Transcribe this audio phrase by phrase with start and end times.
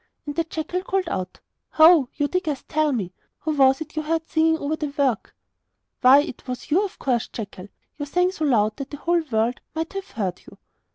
[0.25, 1.41] And the jackal called out:
[1.73, 2.09] 'Ho!
[2.15, 3.11] You diggers, tell me:
[3.41, 5.35] Who was it you heard singing over the work?'
[6.01, 7.67] 'Why, it was you, of course, jackal!
[7.99, 10.57] You sang so loud that the whole world might have heard you!